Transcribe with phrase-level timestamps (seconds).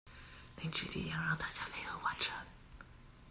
[0.59, 2.33] 凝聚力量讓大家配合完成